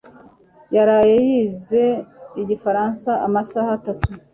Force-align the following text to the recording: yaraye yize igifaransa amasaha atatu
yaraye 0.75 1.15
yize 1.27 1.83
igifaransa 2.41 3.09
amasaha 3.27 3.69
atatu 3.77 4.09